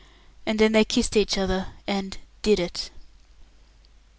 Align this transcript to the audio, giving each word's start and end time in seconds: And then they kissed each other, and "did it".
And 0.47 0.57
then 0.57 0.71
they 0.71 0.83
kissed 0.83 1.15
each 1.15 1.37
other, 1.37 1.67
and 1.85 2.17
"did 2.41 2.59
it". 2.59 2.89